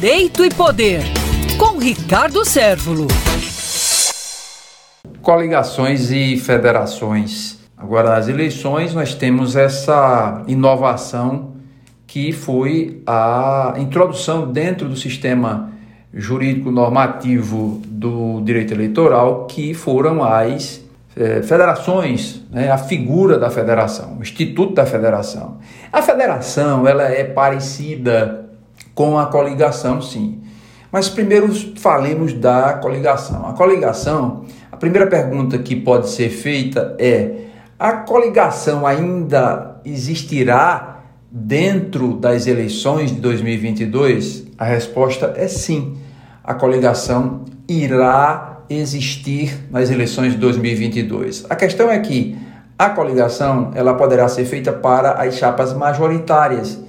Direito 0.00 0.44
e 0.44 0.48
Poder, 0.48 1.00
com 1.58 1.76
Ricardo 1.76 2.44
Sérvulo. 2.44 3.08
Coligações 5.20 6.12
e 6.12 6.36
federações. 6.36 7.58
Agora, 7.76 8.10
nas 8.10 8.28
eleições, 8.28 8.94
nós 8.94 9.16
temos 9.16 9.56
essa 9.56 10.44
inovação 10.46 11.54
que 12.06 12.30
foi 12.30 13.02
a 13.04 13.74
introdução 13.78 14.52
dentro 14.52 14.88
do 14.88 14.94
sistema 14.94 15.72
jurídico 16.14 16.70
normativo 16.70 17.82
do 17.84 18.40
direito 18.42 18.72
eleitoral, 18.72 19.46
que 19.46 19.74
foram 19.74 20.22
as 20.22 20.80
é, 21.16 21.42
federações, 21.42 22.40
né, 22.52 22.70
a 22.70 22.78
figura 22.78 23.36
da 23.36 23.50
federação, 23.50 24.18
o 24.18 24.22
instituto 24.22 24.74
da 24.74 24.86
federação. 24.86 25.58
A 25.92 26.00
federação 26.02 26.86
ela 26.86 27.02
é 27.02 27.24
parecida 27.24 28.47
com 28.98 29.16
a 29.16 29.26
coligação, 29.26 30.02
sim. 30.02 30.40
Mas 30.90 31.08
primeiro 31.08 31.54
falemos 31.76 32.32
da 32.32 32.72
coligação. 32.82 33.46
A 33.46 33.52
coligação, 33.52 34.44
a 34.72 34.76
primeira 34.76 35.06
pergunta 35.06 35.56
que 35.56 35.76
pode 35.76 36.10
ser 36.10 36.30
feita 36.30 36.96
é: 36.98 37.30
a 37.78 37.92
coligação 37.92 38.84
ainda 38.84 39.80
existirá 39.84 41.04
dentro 41.30 42.16
das 42.16 42.48
eleições 42.48 43.12
de 43.12 43.20
2022? 43.20 44.48
A 44.58 44.64
resposta 44.64 45.32
é 45.36 45.46
sim. 45.46 45.96
A 46.42 46.54
coligação 46.54 47.44
irá 47.68 48.62
existir 48.68 49.64
nas 49.70 49.90
eleições 49.90 50.32
de 50.32 50.38
2022. 50.38 51.46
A 51.48 51.54
questão 51.54 51.88
é 51.88 52.00
que 52.00 52.36
a 52.76 52.90
coligação 52.90 53.70
ela 53.76 53.94
poderá 53.94 54.26
ser 54.26 54.44
feita 54.44 54.72
para 54.72 55.12
as 55.22 55.36
chapas 55.36 55.72
majoritárias. 55.72 56.87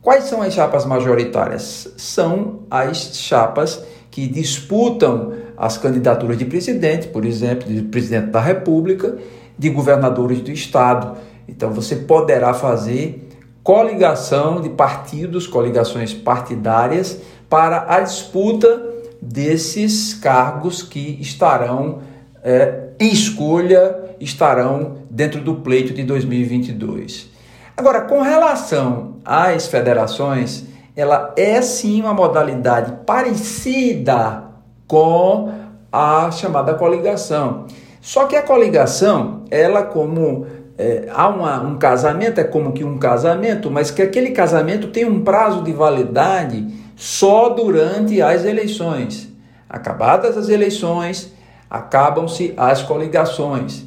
Quais 0.00 0.24
são 0.24 0.42
as 0.42 0.54
chapas 0.54 0.86
majoritárias? 0.86 1.92
São 1.96 2.60
as 2.70 3.16
chapas 3.16 3.82
que 4.10 4.26
disputam 4.26 5.32
as 5.56 5.76
candidaturas 5.76 6.38
de 6.38 6.44
presidente, 6.44 7.08
por 7.08 7.24
exemplo, 7.24 7.68
de 7.68 7.82
presidente 7.82 8.28
da 8.28 8.40
República, 8.40 9.18
de 9.58 9.68
governadores 9.70 10.40
do 10.40 10.50
estado. 10.50 11.18
Então 11.48 11.70
você 11.70 11.96
poderá 11.96 12.54
fazer 12.54 13.28
coligação 13.62 14.60
de 14.60 14.70
partidos, 14.70 15.46
coligações 15.46 16.14
partidárias 16.14 17.18
para 17.50 17.92
a 17.92 18.00
disputa 18.00 18.82
desses 19.20 20.14
cargos 20.14 20.82
que 20.82 21.18
estarão 21.20 22.00
é, 22.42 22.90
em 23.00 23.12
escolha, 23.12 23.96
estarão 24.20 24.98
dentro 25.10 25.40
do 25.40 25.56
pleito 25.56 25.92
de 25.92 26.04
2022. 26.04 27.37
Agora, 27.78 28.00
com 28.00 28.22
relação 28.22 29.18
às 29.24 29.68
federações, 29.68 30.64
ela 30.96 31.32
é 31.36 31.62
sim 31.62 32.00
uma 32.00 32.12
modalidade 32.12 32.92
parecida 33.06 34.42
com 34.84 35.52
a 35.92 36.28
chamada 36.32 36.74
coligação. 36.74 37.66
Só 38.00 38.24
que 38.24 38.34
a 38.34 38.42
coligação, 38.42 39.44
ela 39.48 39.84
como 39.84 40.44
é, 40.76 41.08
há 41.14 41.28
uma, 41.28 41.60
um 41.60 41.78
casamento, 41.78 42.40
é 42.40 42.44
como 42.44 42.72
que 42.72 42.82
um 42.82 42.98
casamento, 42.98 43.70
mas 43.70 43.92
que 43.92 44.02
aquele 44.02 44.32
casamento 44.32 44.88
tem 44.88 45.04
um 45.04 45.22
prazo 45.22 45.62
de 45.62 45.72
validade 45.72 46.66
só 46.96 47.48
durante 47.50 48.20
as 48.20 48.44
eleições. 48.44 49.28
Acabadas 49.70 50.36
as 50.36 50.48
eleições, 50.48 51.32
acabam-se 51.70 52.52
as 52.56 52.82
coligações. 52.82 53.84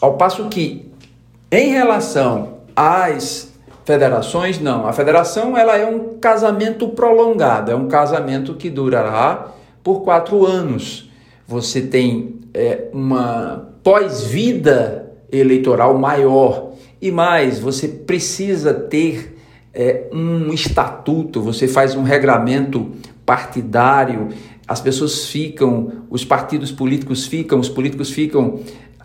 Ao 0.00 0.16
passo 0.16 0.48
que, 0.48 0.88
em 1.50 1.72
relação 1.72 2.59
às 2.74 3.52
federações, 3.84 4.60
não. 4.60 4.86
A 4.86 4.92
federação 4.92 5.56
ela 5.56 5.76
é 5.76 5.86
um 5.86 6.18
casamento 6.18 6.88
prolongado, 6.88 7.70
é 7.70 7.74
um 7.74 7.88
casamento 7.88 8.54
que 8.54 8.70
durará 8.70 9.48
por 9.82 10.02
quatro 10.02 10.46
anos. 10.46 11.10
Você 11.46 11.80
tem 11.80 12.40
é, 12.54 12.88
uma 12.92 13.68
pós-vida 13.82 15.10
eleitoral 15.32 15.98
maior 15.98 16.72
e 17.00 17.10
mais, 17.10 17.58
você 17.58 17.88
precisa 17.88 18.74
ter 18.74 19.36
é, 19.72 20.08
um 20.12 20.52
estatuto, 20.52 21.40
você 21.40 21.66
faz 21.66 21.94
um 21.94 22.02
regramento 22.02 22.90
partidário, 23.24 24.28
as 24.66 24.80
pessoas 24.80 25.26
ficam, 25.26 26.04
os 26.10 26.24
partidos 26.24 26.70
políticos 26.70 27.26
ficam, 27.26 27.58
os 27.58 27.68
políticos 27.68 28.10
ficam 28.10 28.60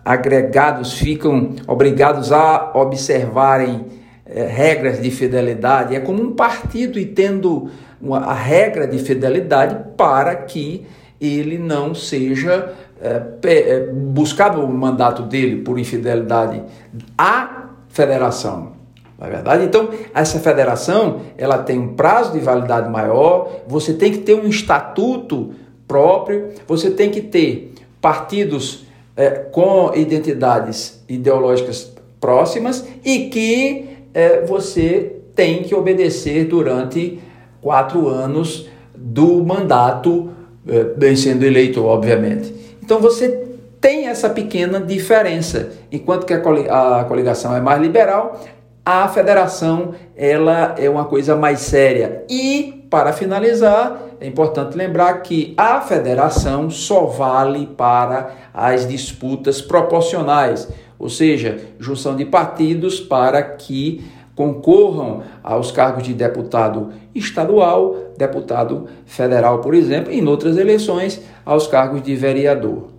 agregados, 0.06 0.92
ficam 0.92 1.56
obrigados 1.66 2.30
a 2.30 2.70
observarem 2.76 3.86
é, 4.24 4.46
regras 4.46 5.02
de 5.02 5.10
fidelidade. 5.10 5.96
É 5.96 6.00
como 6.00 6.22
um 6.22 6.32
partido 6.32 6.96
e 6.96 7.04
tendo 7.04 7.68
uma, 8.00 8.18
a 8.18 8.32
regra 8.32 8.86
de 8.86 9.00
fidelidade 9.00 9.76
para 9.96 10.36
que 10.36 10.86
ele 11.20 11.58
não 11.58 11.92
seja 11.92 12.72
é, 13.02 13.20
é, 13.44 13.80
buscado 13.92 14.64
o 14.64 14.72
mandato 14.72 15.22
dele 15.22 15.62
por 15.62 15.76
infidelidade 15.76 16.62
à 17.18 17.70
federação. 17.88 18.76
Não 19.18 19.26
é 19.26 19.30
verdade? 19.30 19.64
Então, 19.64 19.88
essa 20.14 20.38
federação, 20.38 21.22
ela 21.36 21.58
tem 21.58 21.80
um 21.80 21.94
prazo 21.94 22.32
de 22.32 22.38
validade 22.38 22.88
maior, 22.88 23.62
você 23.66 23.92
tem 23.92 24.12
que 24.12 24.18
ter 24.18 24.34
um 24.34 24.46
estatuto 24.46 25.52
próprio, 25.88 26.50
você 26.64 26.92
tem 26.92 27.10
que 27.10 27.22
ter 27.22 27.74
partidos 28.00 28.85
é, 29.16 29.30
com 29.30 29.92
identidades 29.94 31.02
ideológicas 31.08 31.92
próximas 32.20 32.86
e 33.04 33.28
que 33.30 33.88
é, 34.12 34.42
você 34.44 35.16
tem 35.34 35.62
que 35.62 35.74
obedecer 35.74 36.44
durante 36.44 37.18
quatro 37.60 38.08
anos 38.08 38.68
do 38.94 39.44
mandato, 39.44 40.30
é, 40.66 40.84
bem 40.84 41.14
sendo 41.16 41.44
eleito, 41.44 41.84
obviamente. 41.84 42.54
Então, 42.82 43.00
você 43.00 43.46
tem 43.80 44.08
essa 44.08 44.30
pequena 44.30 44.80
diferença. 44.80 45.70
Enquanto 45.92 46.24
que 46.24 46.32
a 46.32 47.04
coligação 47.06 47.54
é 47.54 47.60
mais 47.60 47.80
liberal, 47.80 48.40
a 48.84 49.08
federação 49.08 49.94
ela 50.16 50.74
é 50.78 50.88
uma 50.88 51.04
coisa 51.04 51.36
mais 51.36 51.60
séria. 51.60 52.24
E, 52.30 52.86
para 52.88 53.12
finalizar, 53.12 54.00
é 54.20 54.26
importante 54.26 54.76
lembrar 54.76 55.22
que 55.22 55.54
a 55.56 55.80
federação 55.80 56.70
só 56.70 57.06
vale 57.06 57.66
para 57.66 58.30
as 58.52 58.86
disputas 58.86 59.60
proporcionais, 59.60 60.68
ou 60.98 61.08
seja, 61.08 61.60
junção 61.78 62.16
de 62.16 62.24
partidos 62.24 63.00
para 63.00 63.42
que 63.42 64.04
concorram 64.34 65.22
aos 65.42 65.70
cargos 65.70 66.02
de 66.02 66.12
deputado 66.12 66.92
estadual, 67.14 68.12
deputado 68.18 68.86
federal, 69.06 69.60
por 69.60 69.74
exemplo, 69.74 70.12
e 70.12 70.18
em 70.18 70.26
outras 70.26 70.56
eleições 70.58 71.22
aos 71.44 71.66
cargos 71.66 72.02
de 72.02 72.14
vereador. 72.14 72.95